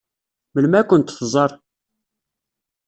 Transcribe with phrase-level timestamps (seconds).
[0.53, 1.51] Melmi ad kent-tẓeṛ?